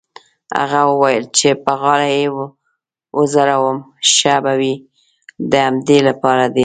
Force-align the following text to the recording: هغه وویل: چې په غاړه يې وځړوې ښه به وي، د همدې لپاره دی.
هغه 0.59 0.81
وویل: 0.91 1.23
چې 1.37 1.49
په 1.63 1.71
غاړه 1.81 2.07
يې 2.17 2.27
وځړوې 3.17 3.73
ښه 4.13 4.35
به 4.43 4.53
وي، 4.59 4.73
د 5.51 5.53
همدې 5.65 5.99
لپاره 6.07 6.45
دی. 6.53 6.59